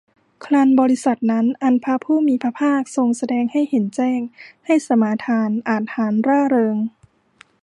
[0.45, 4.19] ครั้นบริษัทนั้น อันพระผู้มีพระภาคทรงแสดงให้เห็นแจ้ง
[4.65, 6.77] ให้สมาทาน อาจหาญ ร่าเริง